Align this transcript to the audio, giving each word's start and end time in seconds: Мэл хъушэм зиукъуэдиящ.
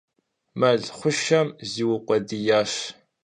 Мэл 0.59 0.83
хъушэм 0.97 1.47
зиукъуэдиящ. 1.69 2.73